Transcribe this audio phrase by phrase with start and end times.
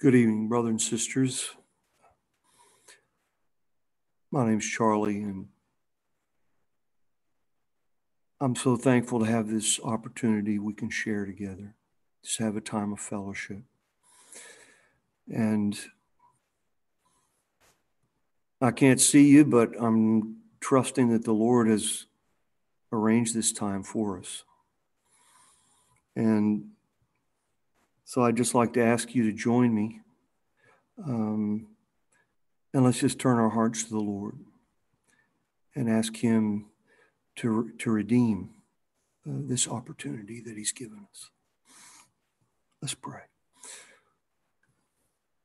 [0.00, 1.50] Good evening, brothers and sisters.
[4.30, 5.48] My name's Charlie, and
[8.40, 11.74] I'm so thankful to have this opportunity we can share together,
[12.22, 13.62] just have a time of fellowship.
[15.26, 15.76] And
[18.60, 22.06] I can't see you, but I'm trusting that the Lord has
[22.92, 24.44] arranged this time for us.
[26.14, 26.66] And
[28.08, 30.00] so I'd just like to ask you to join me.
[31.06, 31.66] Um,
[32.72, 34.38] and let's just turn our hearts to the Lord
[35.74, 36.70] and ask Him
[37.36, 38.48] to, to redeem
[39.28, 41.28] uh, this opportunity that He's given us.
[42.80, 43.20] Let's pray.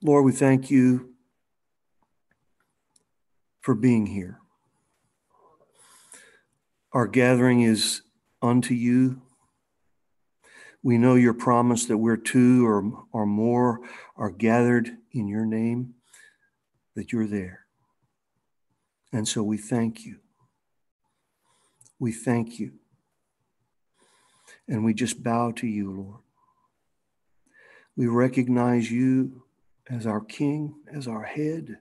[0.02, 1.16] Lord, we thank you
[3.60, 4.40] for being here.
[6.94, 8.04] Our gathering is
[8.42, 9.22] unto you
[10.84, 13.80] we know your promise that where two or, or more
[14.18, 15.96] are gathered in your name,
[16.96, 17.62] that you're there.
[19.14, 20.18] And so we thank you.
[22.00, 22.74] We thank you.
[24.68, 26.20] And we just bow to you, Lord.
[27.96, 29.44] We recognize you
[29.90, 31.78] as our King, as our head.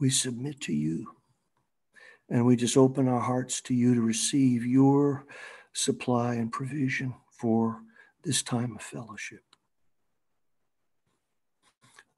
[0.00, 1.12] We submit to you.
[2.28, 5.26] And we just open our hearts to you to receive your
[5.72, 7.82] supply and provision for
[8.24, 9.42] this time of fellowship.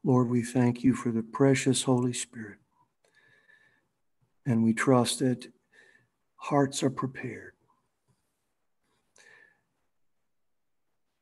[0.02, 2.58] Lord, we thank you for the precious Holy Spirit.
[4.46, 5.46] And we trust that
[6.36, 7.52] hearts are prepared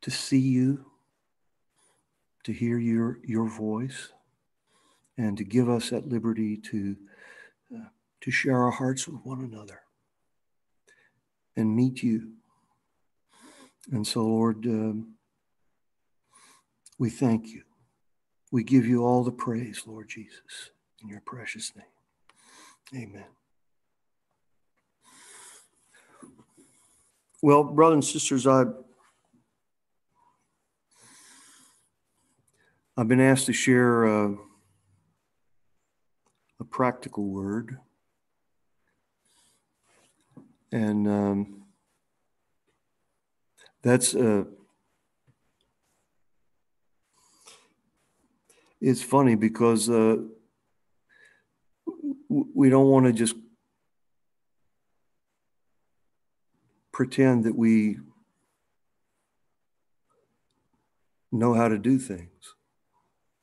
[0.02, 0.86] to see you,
[2.44, 4.12] to hear your, your voice,
[5.18, 6.96] and to give us that liberty to,
[7.74, 7.88] uh,
[8.20, 9.80] to share our hearts with one another
[11.56, 12.34] and meet you
[13.90, 15.14] and so, Lord, um,
[16.98, 17.62] we thank you.
[18.50, 20.70] We give you all the praise, Lord Jesus,
[21.02, 23.04] in your precious name.
[23.04, 23.26] Amen.
[27.42, 28.64] Well, brothers and sisters, I,
[32.96, 34.34] I've been asked to share a,
[36.58, 37.78] a practical word.
[40.72, 41.57] And um,
[43.88, 44.44] that's uh,
[48.80, 50.16] it's funny because uh,
[52.28, 53.34] we don't want to just
[56.92, 57.98] pretend that we
[61.32, 62.54] know how to do things.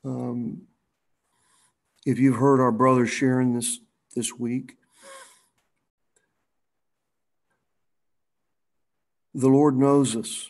[0.04, 0.64] Um,
[2.06, 3.80] if you've heard our brothers sharing this
[4.16, 4.78] this week,
[9.36, 10.50] The Lord knows us.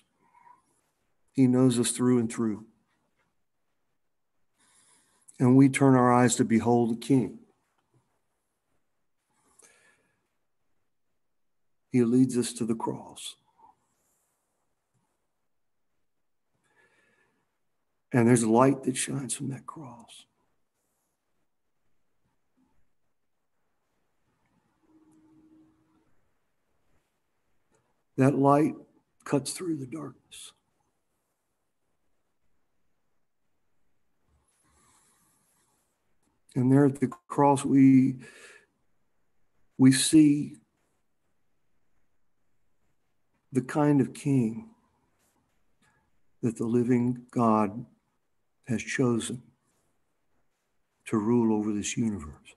[1.33, 2.65] He knows us through and through.
[5.39, 7.39] And we turn our eyes to behold the King.
[11.91, 13.37] He leads us to the cross.
[18.13, 20.25] And there's light that shines from that cross.
[28.17, 28.75] That light
[29.23, 30.53] cuts through the darkness.
[36.55, 38.15] And there at the cross, we,
[39.77, 40.55] we see
[43.51, 44.69] the kind of king
[46.41, 47.85] that the living God
[48.67, 49.41] has chosen
[51.05, 52.55] to rule over this universe.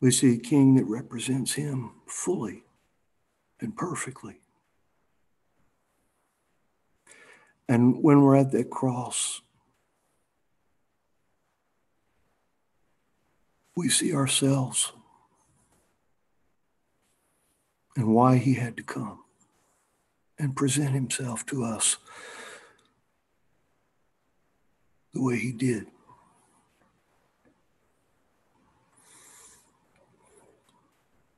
[0.00, 2.64] We see a king that represents him fully
[3.60, 4.40] and perfectly.
[7.68, 9.42] And when we're at that cross,
[13.76, 14.92] we see ourselves
[17.96, 19.20] and why he had to come
[20.38, 21.98] and present himself to us
[25.12, 25.86] the way he did.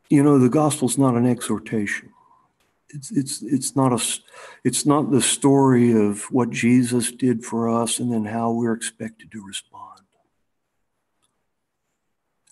[0.08, 2.10] You know, the gospel's not an exhortation.
[2.94, 4.02] It's, it's, it's, not a,
[4.64, 9.32] it's not the story of what Jesus did for us and then how we're expected
[9.32, 10.00] to respond.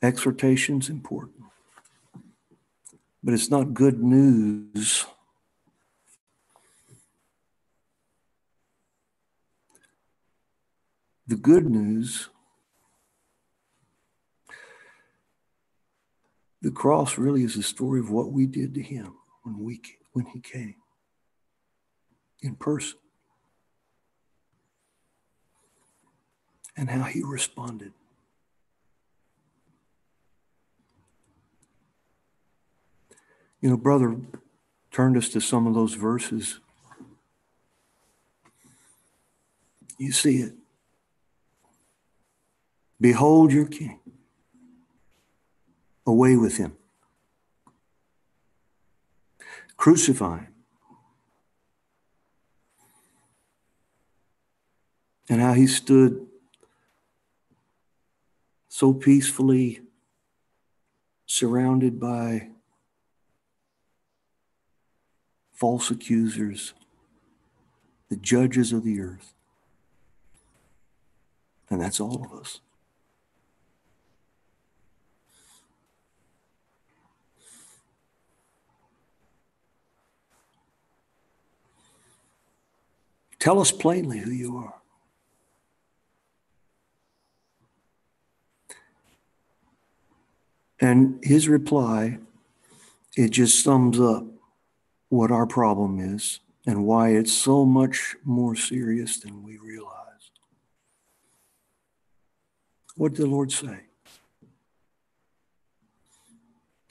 [0.02, 1.44] Exhortation's important,
[3.22, 5.04] but it's not good news.
[11.26, 12.30] The good news
[16.62, 19.80] The cross really is a story of what we did to him when we
[20.12, 20.76] when he came
[22.42, 22.98] in person.
[26.80, 27.92] and how he responded.
[33.60, 34.16] You know, brother
[34.90, 36.60] turned us to some of those verses.
[39.98, 40.54] You see it.
[42.98, 44.00] Behold your king.
[46.06, 46.76] Away with him.
[49.80, 50.46] Crucify him.
[55.30, 56.26] And how he stood
[58.68, 59.80] so peacefully
[61.24, 62.50] surrounded by
[65.54, 66.74] false accusers,
[68.10, 69.32] the judges of the earth.
[71.70, 72.60] And that's all of us.
[83.40, 84.74] Tell us plainly who you are.
[90.78, 92.18] And his reply,
[93.16, 94.24] it just sums up
[95.08, 100.30] what our problem is and why it's so much more serious than we realize.
[102.96, 103.80] What did the Lord say?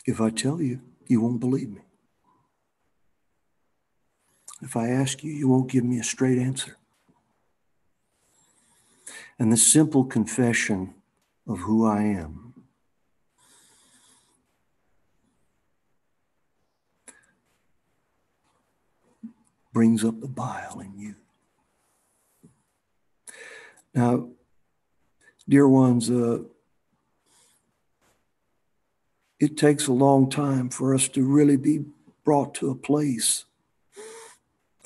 [0.06, 1.82] If I tell you, you won't believe me.
[4.62, 6.78] If I ask you, you won't give me a straight answer.
[9.38, 10.94] And the simple confession
[11.48, 12.54] of who I am
[19.72, 21.16] brings up the bile in you.
[23.94, 24.30] Now,
[25.48, 26.40] dear ones, uh,
[29.40, 31.86] it takes a long time for us to really be
[32.26, 33.46] brought to a place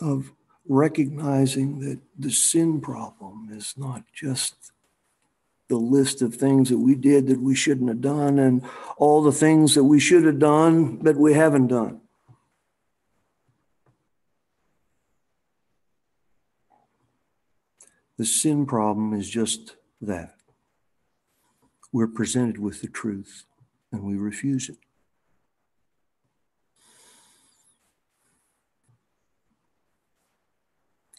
[0.04, 0.34] of
[0.68, 4.72] recognizing that the sin problem is not just
[5.70, 8.64] the list of things that we did that we shouldn't have done and
[8.98, 12.02] all the things that we should have done but we haven't done.
[18.18, 20.36] The sin problem is just that.
[21.92, 23.46] We're presented with the truth
[23.92, 24.78] and we refuse it.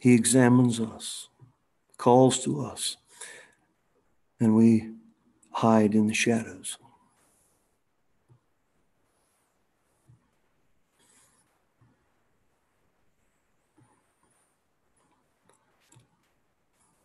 [0.04, 1.28] He examines us,
[1.96, 2.98] calls to us,
[4.38, 4.90] and we
[5.50, 6.76] hide in the shadows.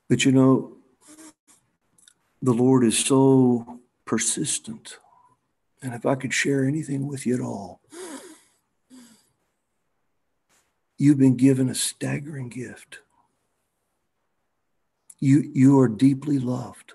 [0.10, 0.74] But you know,
[2.42, 4.98] the Lord is so persistent.
[5.82, 7.80] And if I could share anything with you at all,
[11.00, 13.00] you've been given a staggering gift.
[15.20, 16.94] You, you are deeply loved.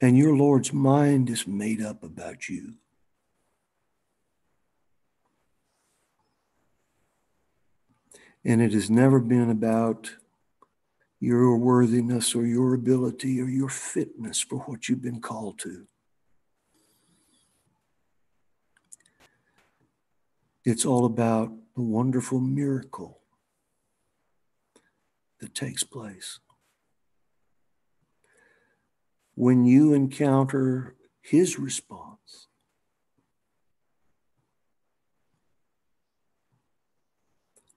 [0.00, 2.74] And your Lord's mind is made up about you.
[8.44, 10.10] And it has never been about
[11.18, 15.86] your worthiness or your ability or your fitness for what you've been called to.
[20.66, 23.20] It's all about the wonderful miracle
[25.38, 26.40] that takes place.
[29.36, 32.48] When you encounter his response,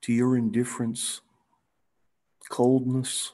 [0.01, 1.21] to your indifference,
[2.49, 3.33] coldness,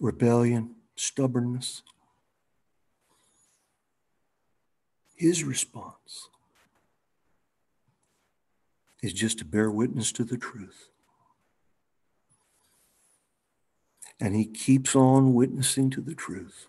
[0.00, 1.82] rebellion, stubbornness.
[5.22, 6.30] His response
[9.04, 10.88] is just to bear witness to the truth.
[14.18, 16.66] And he keeps on witnessing to the truth,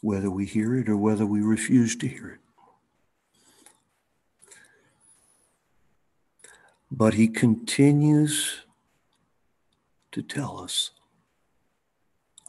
[0.00, 2.40] whether we hear it or whether we refuse to hear it.
[6.90, 8.62] But he continues
[10.10, 10.90] to tell us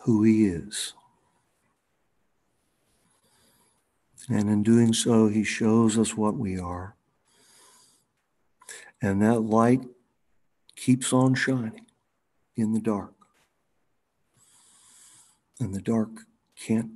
[0.05, 0.95] who he is.
[4.31, 6.95] And in doing so, he shows us what we are.
[9.01, 9.81] And that light
[10.77, 11.85] keeps on shining
[12.55, 13.13] in the dark.
[15.59, 16.11] And the dark
[16.55, 16.91] can't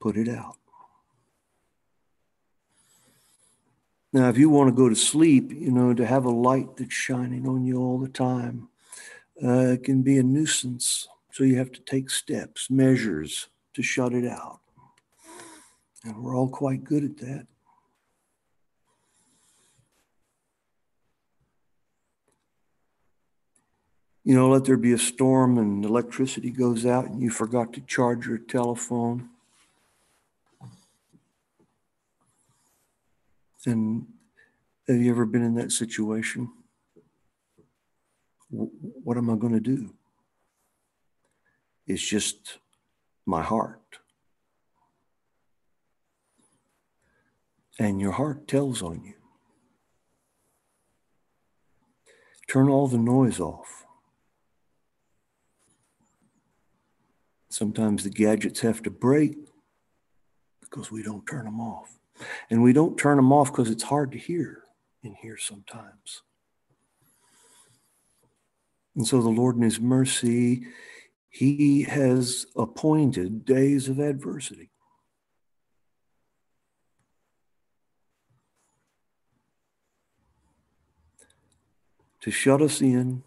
[0.00, 0.56] put it out.
[4.10, 6.94] Now, if you want to go to sleep, you know, to have a light that's
[6.94, 8.70] shining on you all the time
[9.44, 11.06] uh, can be a nuisance.
[11.32, 14.59] So you have to take steps, measures to shut it out.
[16.04, 17.46] And we're all quite good at that.
[24.24, 27.80] You know, let there be a storm and electricity goes out and you forgot to
[27.80, 29.30] charge your telephone.
[33.66, 34.06] And
[34.88, 36.50] have you ever been in that situation?
[38.50, 39.94] What am I going to do?
[41.86, 42.58] It's just
[43.26, 43.79] my heart.
[47.80, 49.14] And your heart tells on you.
[52.46, 53.86] Turn all the noise off.
[57.48, 59.34] Sometimes the gadgets have to break
[60.60, 61.98] because we don't turn them off.
[62.50, 64.64] And we don't turn them off because it's hard to hear
[65.02, 66.20] in here sometimes.
[68.94, 70.66] And so the Lord, in His mercy,
[71.30, 74.69] He has appointed days of adversity.
[82.22, 83.22] To shut us in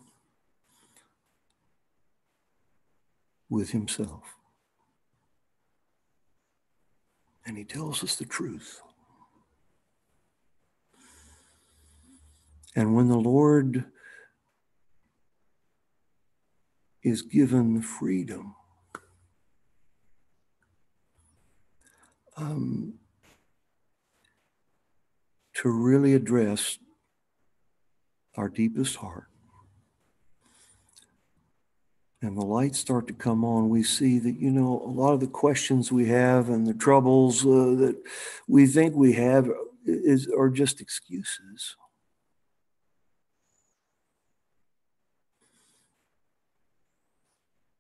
[3.50, 4.24] with Himself.
[7.46, 8.82] And He tells us the truth.
[12.76, 13.86] And when the Lord
[17.04, 18.56] is given freedom,
[22.38, 22.96] um,
[25.54, 26.80] to really address
[28.36, 29.28] our deepest heart.
[32.22, 35.20] And the lights start to come on, we see that, you know, a lot of
[35.20, 38.02] the questions we have and the troubles uh, that
[38.48, 39.50] we think we have
[39.86, 41.76] is, are just excuses.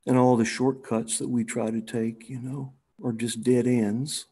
[0.05, 4.25] and all the shortcuts that we try to take, you know, are just dead ends.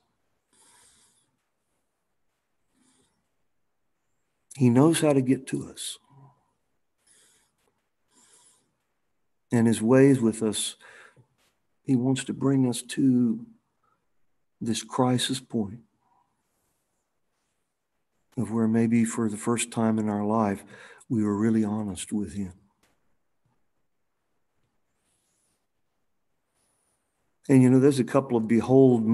[4.55, 5.97] He knows how to get to us.
[9.51, 10.75] And his ways with us,
[11.83, 13.45] he wants to bring us to
[14.61, 15.79] this crisis point
[18.37, 20.63] of where maybe for the first time in our life,
[21.09, 22.53] we were really honest with him.
[27.49, 29.05] And you know, there's a couple of behold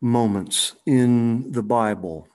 [0.00, 2.28] moments in the Bible.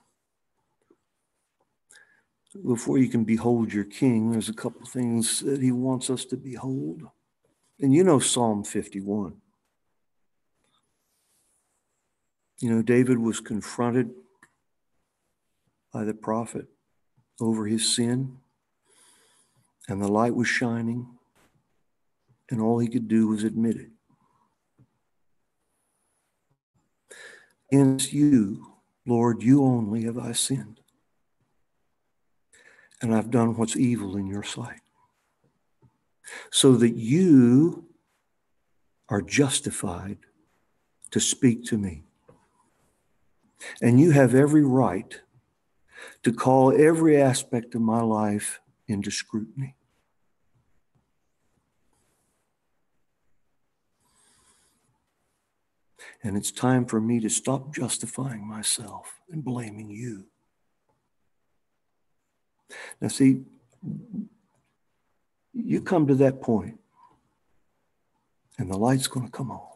[2.64, 6.24] Before you can behold your king, there's a couple of things that he wants us
[6.26, 7.02] to behold.
[7.80, 9.40] And you know Psalm 51.
[12.60, 14.10] You know, David was confronted
[15.92, 16.66] by the prophet
[17.40, 18.36] over his sin,
[19.88, 21.06] and the light was shining,
[22.50, 23.88] and all he could do was admit it.
[27.72, 28.66] Against you,
[29.06, 30.80] Lord, you only have I sinned.
[33.00, 34.80] And I've done what's evil in your sight.
[36.50, 37.86] So that you
[39.08, 40.18] are justified
[41.10, 42.04] to speak to me.
[43.82, 45.20] And you have every right
[46.22, 49.76] to call every aspect of my life into scrutiny.
[56.22, 60.26] And it's time for me to stop justifying myself and blaming you.
[63.00, 63.42] Now, see,
[65.52, 66.78] you come to that point,
[68.58, 69.66] and the light's going to come on.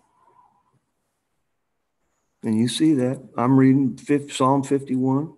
[2.42, 3.22] And you see that.
[3.36, 5.32] I'm reading Psalm 51.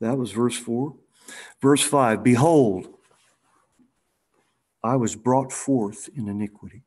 [0.00, 0.94] That was verse 4.
[1.62, 2.88] Verse 5 Behold,
[4.82, 6.82] I was brought forth in iniquity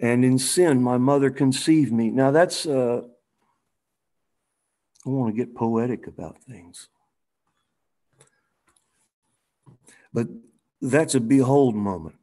[0.00, 2.10] and in sin my mother conceived me.
[2.10, 3.02] Now that's, uh,
[5.06, 6.88] I want to get poetic about things.
[10.12, 10.28] But
[10.80, 12.16] that's a behold moment.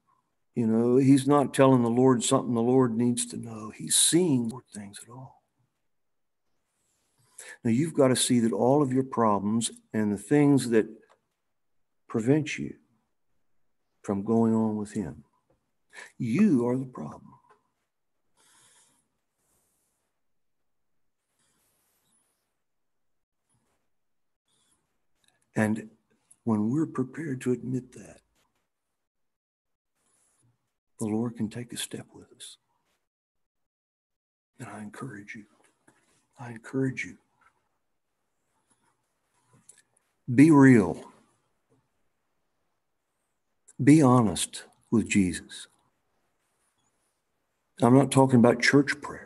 [0.55, 3.71] You know, he's not telling the Lord something the Lord needs to know.
[3.75, 5.43] He's seeing things at all.
[7.63, 10.87] Now you've got to see that all of your problems and the things that
[12.07, 12.75] prevent you
[14.01, 15.25] from going on with him,
[16.17, 17.33] you are the problem.
[25.55, 25.89] And
[26.43, 28.19] when we're prepared to admit that,
[30.99, 32.57] the Lord can take a step with us.
[34.59, 35.45] And I encourage you.
[36.39, 37.17] I encourage you.
[40.33, 41.03] Be real.
[43.83, 45.67] Be honest with Jesus.
[47.81, 49.25] I'm not talking about church prayers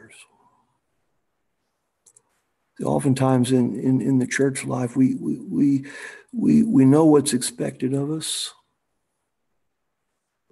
[2.84, 5.86] oftentimes in, in, in the church life, we, we, we,
[6.32, 8.54] we, we know what's expected of us.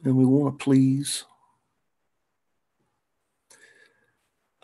[0.03, 1.25] And we want to please.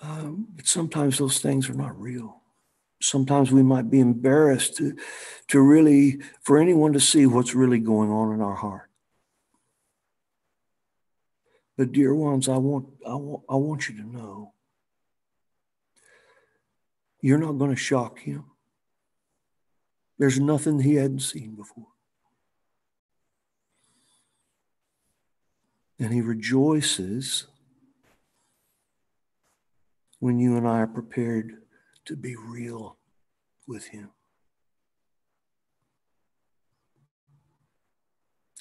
[0.02, 2.42] Um, but sometimes those things are not real.
[3.02, 4.96] Sometimes we might be embarrassed to,
[5.48, 8.90] to really, for anyone to see what's really going on in our heart.
[11.78, 14.54] But dear ones, I want, I want, I want you to know
[17.22, 18.46] you're not going to shock him.
[20.20, 21.88] There's nothing he hadn't seen before.
[26.04, 27.48] And he rejoices
[30.20, 31.62] when you and I are prepared
[32.04, 32.98] to be real
[33.70, 34.10] with him.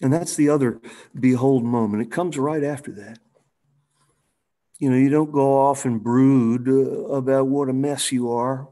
[0.01, 0.81] And that's the other
[1.19, 2.05] behold moment.
[2.05, 3.19] It comes right after that.
[4.79, 8.69] You know, you don't go off and brood uh, about what a mess you are,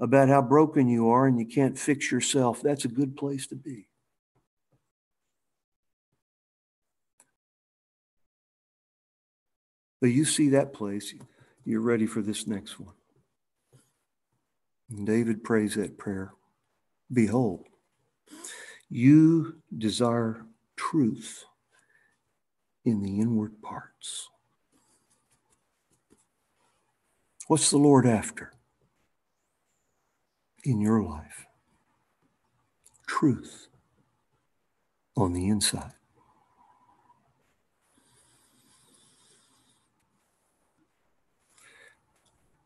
[0.00, 2.60] about how broken you are, and you can't fix yourself.
[2.60, 3.87] That's a good place to be.
[10.00, 11.12] But you see that place,
[11.64, 12.94] you're ready for this next one.
[14.90, 16.32] And David prays that prayer
[17.12, 17.64] Behold,
[18.90, 20.44] you desire
[20.76, 21.44] truth
[22.84, 24.28] in the inward parts.
[27.46, 28.52] What's the Lord after
[30.64, 31.46] in your life?
[33.06, 33.68] Truth
[35.16, 35.97] on the inside.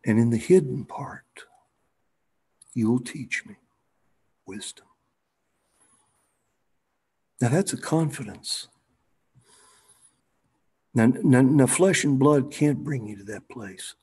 [0.05, 1.45] And in the hidden part,
[2.75, 3.57] you will teach me
[4.47, 4.87] wisdom.
[7.41, 8.69] Now that's a confidence.
[10.95, 13.95] Now, now, now, flesh and blood can't bring you to that place.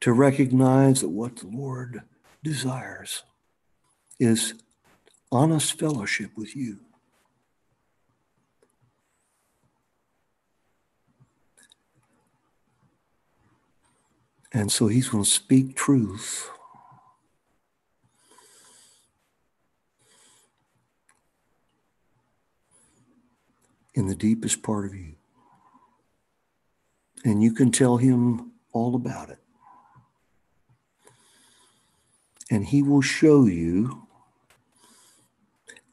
[0.00, 2.02] To recognize that what the Lord
[2.44, 3.24] desires
[4.20, 4.54] is
[5.32, 6.78] honest fellowship with you.
[14.52, 16.50] And so he's going to speak truth
[23.94, 25.14] in the deepest part of you.
[27.24, 29.38] And you can tell him all about it.
[32.50, 34.06] And he will show you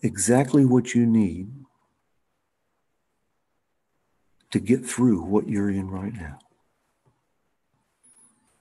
[0.02, 1.52] exactly what you need
[4.52, 6.39] to get through what you're in right now.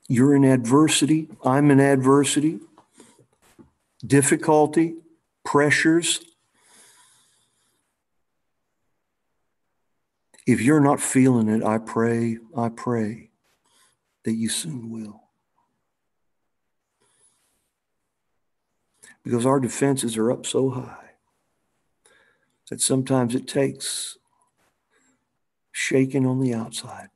[0.09, 1.29] You're in adversity.
[1.45, 2.61] I'm in adversity,
[4.07, 4.95] difficulty,
[5.45, 6.21] pressures,
[10.47, 13.31] If you're not feeling it, I pray, I pray
[14.25, 15.25] that you soon will.
[19.25, 21.11] Because our defenses are up so high
[22.71, 24.19] that sometimes it takes
[25.73, 27.09] shaking on the outside.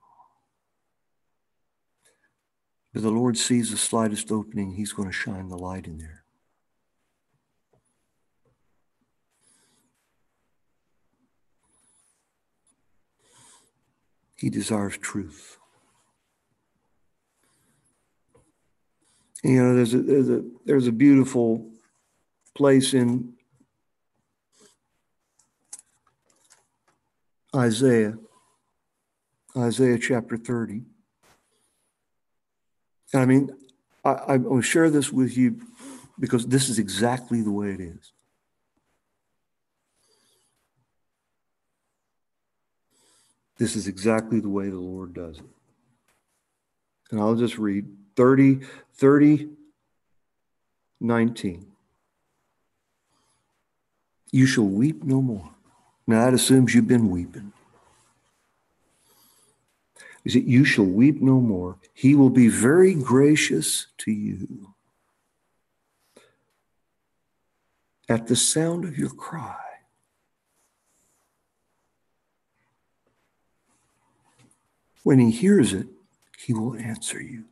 [2.92, 6.24] But the Lord sees the slightest opening, He's going to shine the light in there.
[14.36, 15.58] He desires truth.
[19.44, 21.70] You know, there's a, there's a, there's a beautiful
[22.54, 23.34] place in
[27.54, 28.14] Isaiah,
[29.56, 30.82] Isaiah chapter 30.
[33.14, 33.50] I mean,
[34.04, 35.60] I, I will share this with you
[36.18, 38.12] because this is exactly the way it is.
[43.58, 45.44] This is exactly the way the Lord does it.
[47.10, 48.60] And I'll just read 30,
[48.94, 49.48] 30,
[51.00, 51.66] 19.
[54.32, 55.50] You shall weep no more.
[56.06, 57.52] Now that assumes you've been weeping.
[60.24, 61.76] Is that you shall weep no more?
[61.94, 64.74] He will be very gracious to you.
[68.08, 69.56] At the sound of your cry,
[75.02, 75.86] When he hears it,
[76.38, 77.44] he will answer you.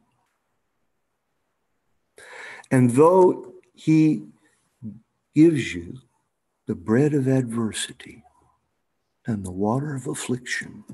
[2.70, 4.24] And though he
[5.34, 5.98] gives you
[6.66, 8.24] the bread of adversity
[9.26, 10.84] and the water of affliction,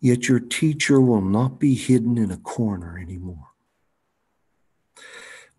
[0.00, 3.48] yet your teacher will not be hidden in a corner anymore,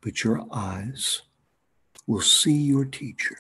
[0.01, 1.23] but your eyes
[2.07, 3.39] will see your teacher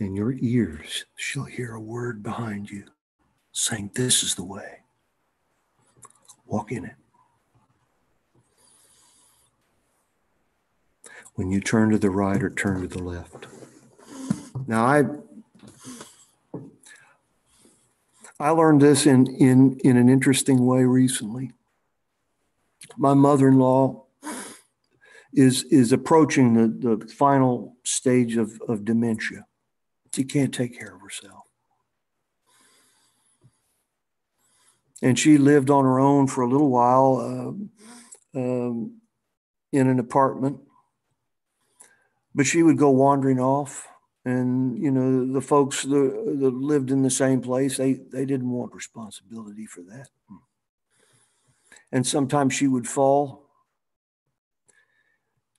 [0.00, 2.84] and your ears shall hear a word behind you
[3.52, 4.80] saying, This is the way.
[6.46, 6.96] Walk in it.
[11.34, 13.46] when you turn to the right or turn to the left.
[14.66, 15.02] Now, I
[18.40, 21.52] I learned this in, in, in an interesting way recently.
[22.96, 24.06] My mother in law
[25.32, 29.46] is, is approaching the, the final stage of, of dementia.
[30.14, 31.44] She can't take care of herself.
[35.02, 37.68] And she lived on her own for a little while
[38.34, 39.00] uh, um,
[39.72, 40.60] in an apartment.
[42.34, 43.86] But she would go wandering off
[44.24, 48.50] and you know the folks that, that lived in the same place they they didn't
[48.50, 50.08] want responsibility for that.
[51.92, 53.48] And sometimes she would fall.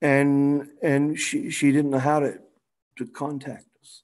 [0.02, 2.40] And and she she didn't know how to
[2.98, 4.04] to contact us.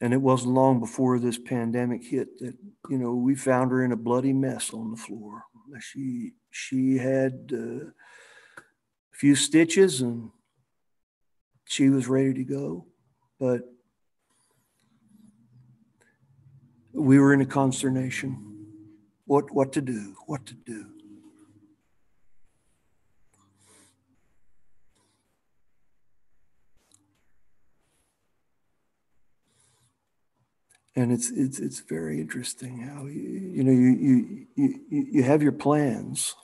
[0.00, 2.56] And it wasn't long before this pandemic hit that
[2.88, 5.44] you know we found her in a bloody mess on the floor.
[5.80, 10.30] She she had uh, a few stitches and
[11.68, 12.86] she was ready to go,
[13.38, 13.60] but
[16.92, 18.66] we were in a consternation.
[19.26, 20.16] What, what to do?
[20.26, 20.86] What to do?
[30.96, 35.44] and it's it's it's very interesting how you you know you you you you have
[35.44, 36.34] your plans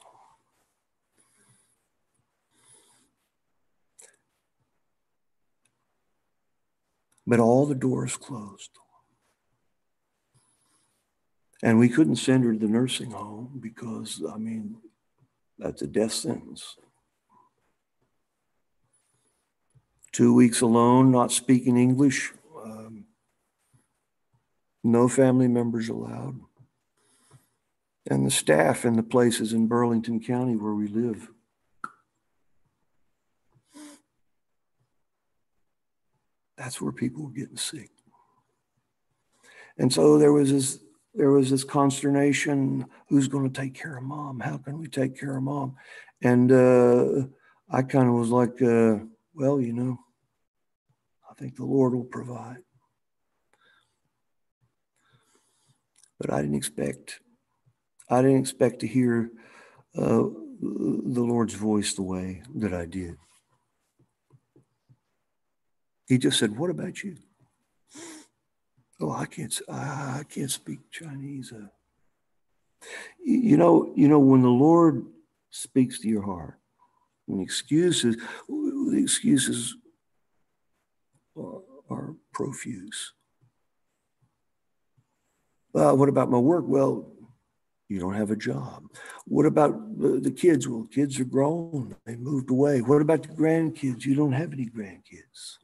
[7.26, 8.70] but all the doors closed.
[11.62, 14.76] And we couldn't send her to the nursing home because, I mean,
[15.58, 16.76] that's a death sentence.
[20.12, 22.32] Two weeks alone, not speaking English,
[22.62, 23.06] um,
[24.84, 26.38] no family members allowed.
[28.10, 31.30] And the staff in the places in Burlington County where we live
[36.64, 37.90] that's where people were getting sick.
[39.76, 40.78] And so there was this
[41.14, 44.40] there was this consternation who's going to take care of mom?
[44.40, 45.76] How can we take care of mom?
[46.22, 47.26] And uh,
[47.70, 48.96] i kind of was like uh,
[49.34, 49.98] well you know
[51.30, 52.62] i think the lord will provide.
[56.18, 57.20] But i didn't expect
[58.08, 59.30] i didn't expect to hear
[59.96, 60.24] uh,
[60.60, 63.16] the lord's voice the way that i did
[66.06, 67.16] he just said, What about you?
[69.00, 71.52] Oh, I can't, I can't speak Chinese.
[71.52, 71.66] Uh,
[73.22, 75.04] you know, you know, when the Lord
[75.50, 76.58] speaks to your heart,
[77.28, 78.16] and excuses,
[78.48, 79.76] the excuses
[81.36, 83.12] are, are profuse.
[85.72, 86.64] Well, what about my work?
[86.66, 87.10] Well,
[87.88, 88.84] you don't have a job.
[89.26, 90.68] What about the, the kids?
[90.68, 91.96] Well, kids are grown.
[92.06, 92.80] They moved away.
[92.80, 94.04] What about the grandkids?
[94.04, 95.58] You don't have any grandkids.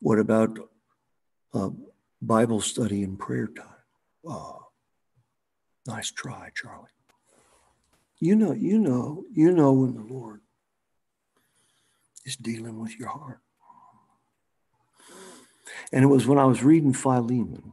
[0.00, 0.58] What about
[1.52, 1.70] uh,
[2.20, 3.66] Bible study and prayer time?
[4.26, 4.66] Oh,
[5.86, 6.88] nice try, Charlie.
[8.18, 10.40] You know, you know, you know when the Lord
[12.24, 13.40] is dealing with your heart.
[15.92, 17.72] And it was when I was reading Philemon,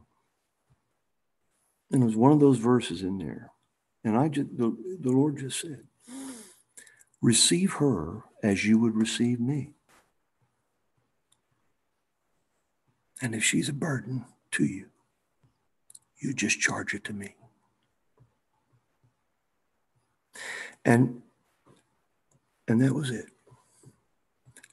[1.90, 3.52] and it was one of those verses in there,
[4.02, 5.84] and I just the, the Lord just said,
[7.22, 9.74] "Receive her as you would receive me."
[13.20, 14.86] And if she's a burden to you,
[16.18, 17.34] you just charge it to me.
[20.84, 21.22] And
[22.66, 23.26] and that was it.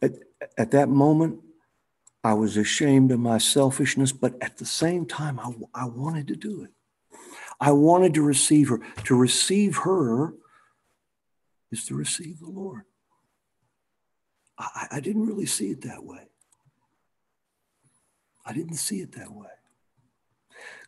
[0.01, 0.11] At,
[0.57, 1.39] at that moment,
[2.23, 6.35] I was ashamed of my selfishness, but at the same time, I, I wanted to
[6.35, 6.71] do it.
[7.59, 8.81] I wanted to receive her.
[9.05, 10.33] To receive her
[11.71, 12.83] is to receive the Lord.
[14.57, 16.27] I, I didn't really see it that way.
[18.45, 19.47] I didn't see it that way.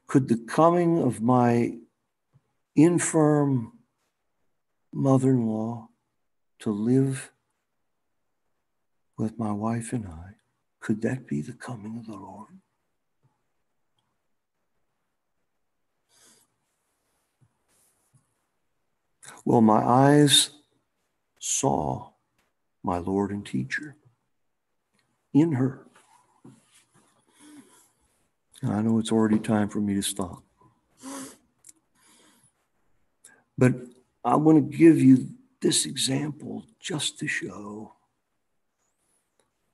[0.05, 1.77] Could the coming of my
[2.75, 3.73] infirm
[4.93, 5.89] mother in law
[6.59, 7.31] to live
[9.17, 10.35] with my wife and I,
[10.79, 12.59] could that be the coming of the Lord?
[19.43, 20.51] Well, my eyes
[21.39, 22.11] saw
[22.83, 23.95] my Lord and teacher
[25.33, 25.86] in her.
[28.63, 30.43] I know it's already time for me to stop.
[33.57, 33.73] But
[34.23, 35.29] I want to give you
[35.61, 37.93] this example just to show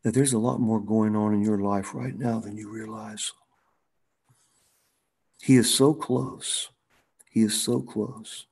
[0.04, 3.32] that there's a lot more going on in your life right now than you realize.
[5.41, 6.69] He is so close.
[7.30, 8.46] He is so close.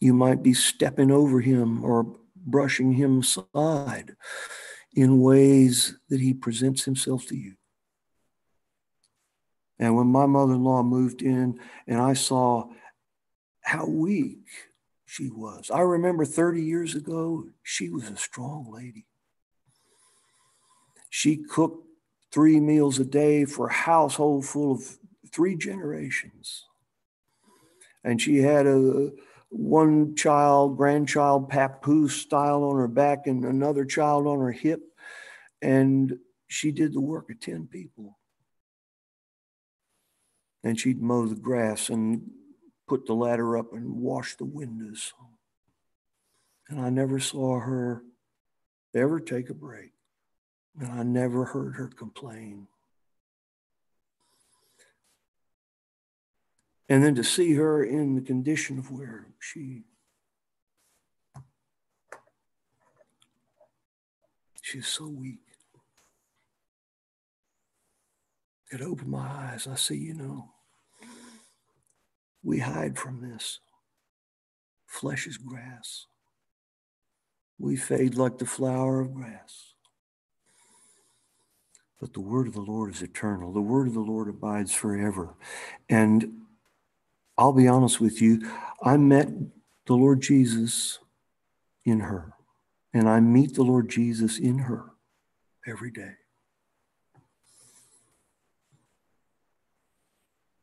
[0.00, 4.16] You might be stepping over him or brushing him aside
[4.94, 7.54] in ways that he presents himself to you.
[9.78, 12.68] And when my mother in law moved in and I saw
[13.62, 14.46] how weak
[15.04, 19.06] she was, I remember 30 years ago, she was a strong lady.
[21.10, 21.86] She cooked
[22.32, 24.98] three meals a day for a household full of
[25.32, 26.64] three generations.
[28.04, 29.10] And she had a
[29.48, 34.80] one child, grandchild papoose style on her back and another child on her hip.
[35.62, 38.18] And she did the work of 10 people.
[40.66, 42.28] And she'd mow the grass and
[42.88, 45.14] put the ladder up and wash the windows.
[46.68, 48.02] And I never saw her
[48.92, 49.92] ever take a break.
[50.80, 52.66] And I never heard her complain.
[56.88, 59.84] And then to see her in the condition of where she
[64.62, 65.38] she's so weak.
[68.72, 69.68] It opened my eyes.
[69.70, 70.50] I see, you know,
[72.46, 73.58] we hide from this.
[74.86, 76.06] Flesh is grass.
[77.58, 79.72] We fade like the flower of grass.
[82.00, 83.52] But the word of the Lord is eternal.
[83.52, 85.34] The word of the Lord abides forever.
[85.88, 86.42] And
[87.36, 88.48] I'll be honest with you,
[88.80, 89.28] I met
[89.86, 91.00] the Lord Jesus
[91.84, 92.32] in her,
[92.94, 94.84] and I meet the Lord Jesus in her
[95.66, 96.14] every day.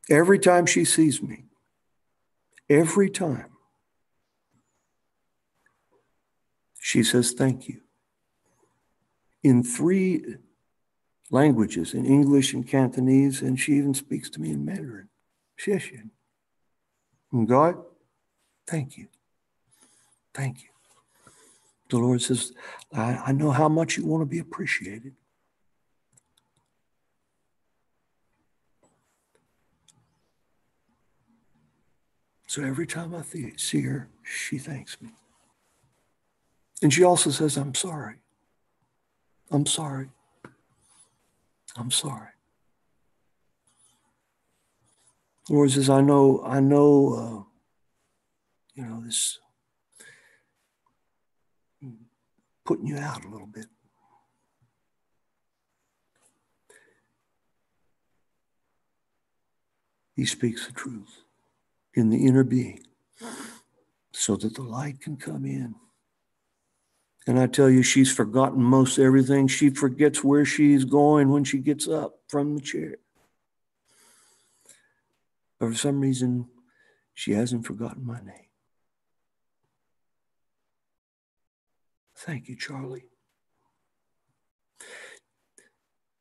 [0.09, 1.45] Every time she sees me,
[2.69, 3.51] every time,
[6.79, 7.81] she says, Thank you.
[9.43, 10.35] In three
[11.31, 15.09] languages, in English and Cantonese, and she even speaks to me in Mandarin.
[15.59, 16.09] Xie
[17.45, 17.75] God,
[18.67, 19.07] thank you.
[20.33, 20.69] Thank you.
[21.89, 22.53] The Lord says,
[22.93, 25.13] I, I know how much you want to be appreciated.
[32.53, 33.23] So every time I
[33.57, 35.09] see her, she thanks me.
[36.83, 38.17] And she also says, I'm sorry.
[39.49, 40.09] I'm sorry.
[41.75, 42.29] I'm sorry.
[45.49, 47.43] Lord says, I know, I know, uh,
[48.75, 49.39] you know, this
[52.65, 53.65] putting you out a little bit.
[60.15, 61.22] He speaks the truth
[61.93, 62.83] in the inner being
[64.11, 65.75] so that the light can come in.
[67.25, 69.47] And I tell you, she's forgotten most everything.
[69.47, 72.95] She forgets where she's going when she gets up from the chair.
[75.59, 76.47] But for some reason,
[77.13, 78.49] she hasn't forgotten my name.
[82.17, 83.05] Thank you, Charlie.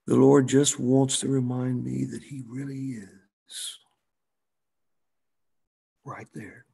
[0.06, 2.96] The Lord just wants to remind me that He really
[3.48, 3.78] is
[6.04, 6.64] right there.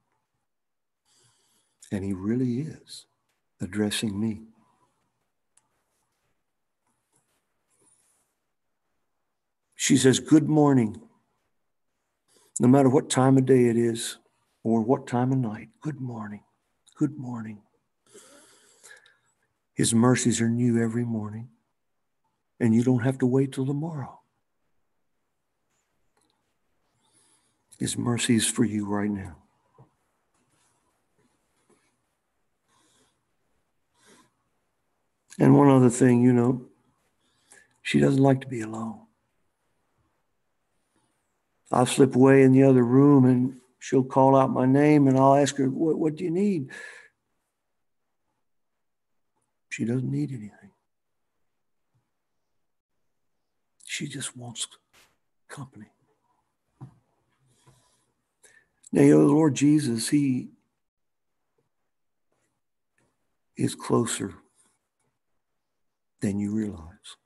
[1.90, 3.06] And He really is
[3.60, 4.42] addressing me.
[9.74, 11.00] She says, Good morning
[12.60, 14.18] no matter what time of day it is
[14.64, 15.68] or what time of night.
[15.80, 16.42] Good morning.
[16.96, 17.62] Good morning.
[19.74, 21.50] His mercies are new every morning,
[22.58, 24.17] and you don't have to wait till tomorrow.
[27.78, 29.36] His mercy is for you right now.
[35.38, 36.66] And one other thing, you know,
[37.82, 39.00] she doesn't like to be alone.
[41.70, 45.36] I'll slip away in the other room and she'll call out my name and I'll
[45.36, 46.70] ask her, What, what do you need?
[49.68, 50.72] She doesn't need anything.
[53.84, 54.66] She just wants
[55.48, 55.86] company.
[58.92, 60.48] Now, you know, the Lord Jesus, He
[63.57, 64.35] is closer
[66.20, 67.16] than you realize.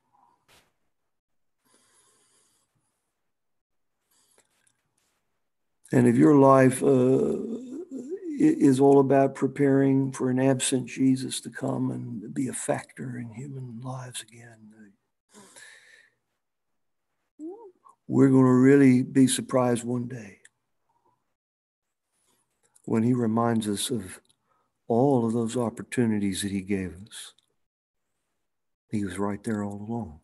[5.92, 7.36] And if your life uh,
[8.38, 13.30] is all about preparing for an absent Jesus to come and be a factor in
[13.34, 14.72] human lives again,
[18.08, 20.38] we're going to really be surprised one day
[22.84, 24.20] when he reminds us of
[24.88, 27.32] all of those opportunities that he gave us.
[28.90, 30.20] He was right there all along.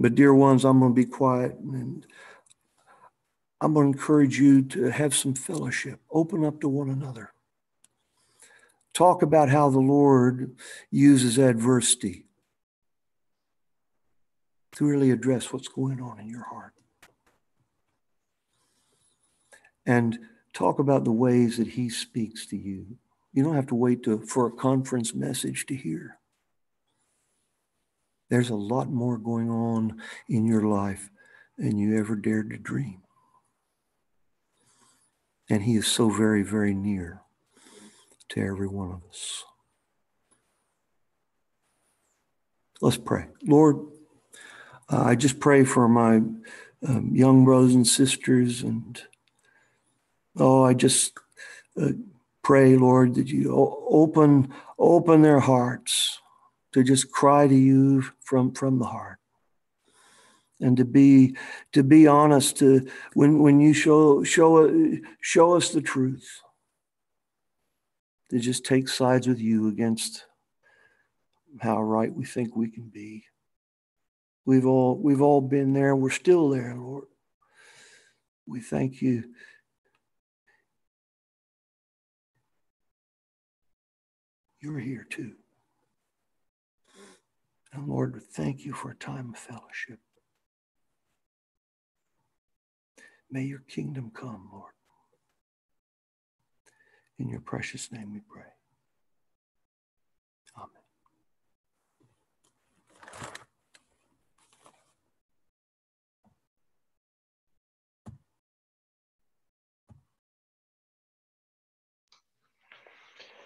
[0.00, 2.04] But, dear ones, I'm going to be quiet and
[3.60, 7.32] I'm going to encourage you to have some fellowship, open up to one another.
[8.92, 10.56] Talk about how the Lord
[10.90, 12.26] uses adversity
[14.72, 16.74] to really address what's going on in your heart.
[19.86, 20.18] And
[20.52, 22.98] talk about the ways that He speaks to you.
[23.32, 26.18] You don't have to wait to, for a conference message to hear.
[28.30, 31.10] There's a lot more going on in your life
[31.58, 33.02] than you ever dared to dream.
[35.50, 37.20] And He is so very, very near
[38.30, 39.44] to every one of us.
[42.80, 43.26] Let's pray.
[43.46, 43.76] Lord,
[44.90, 46.16] uh, I just pray for my
[46.86, 49.02] um, young brothers and sisters, and
[50.38, 51.18] oh, I just
[51.80, 51.90] uh,
[52.42, 56.20] pray, Lord, that you open open their hearts
[56.72, 59.18] to just cry to you from from the heart.
[60.60, 61.36] And to be
[61.72, 64.70] to be honest to when when you show show
[65.20, 66.40] show us the truth
[68.30, 70.24] to just take sides with you against
[71.60, 73.24] how right we think we can be.
[74.44, 75.96] We've all we've all been there.
[75.96, 77.04] We're still there lord.
[78.46, 79.24] We thank you
[84.64, 85.32] you're here too
[87.72, 89.98] and lord thank you for a time of fellowship
[93.34, 94.74] May your kingdom come, Lord.
[97.18, 98.53] In your precious name we pray.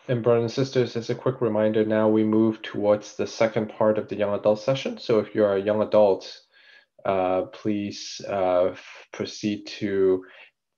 [0.09, 3.99] And brothers and sisters, as a quick reminder, now we move towards the second part
[3.99, 4.97] of the young adult session.
[4.97, 6.35] So if you're a young adult,
[7.05, 8.75] uh, please uh,
[9.13, 10.25] proceed to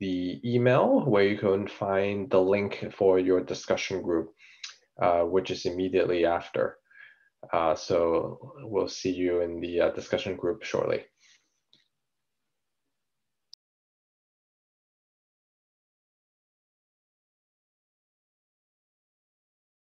[0.01, 4.33] the email where you can find the link for your discussion group,
[5.01, 6.79] uh, which is immediately after.
[7.53, 11.05] Uh, so we'll see you in the uh, discussion group shortly.